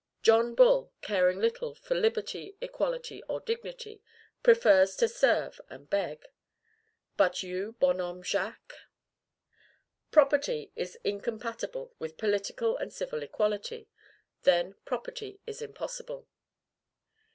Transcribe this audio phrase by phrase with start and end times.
[0.23, 4.01] John Bull caring little for liberty, equality, or dignity
[4.41, 6.25] prefers to serve and beg.
[7.17, 8.73] But you, bonhomme Jacques?
[10.09, 13.89] Property is incompatible with political and civil equality;
[14.41, 16.27] then property is impossible.